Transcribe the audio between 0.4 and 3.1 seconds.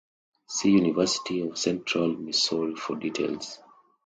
See University of Central Missouri for